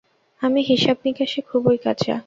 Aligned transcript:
আমি 0.41 0.61
হিসাব 0.61 0.97
নিকাশে 1.05 1.39
খুবই 1.41 1.77
কাঁচা। 1.77 2.15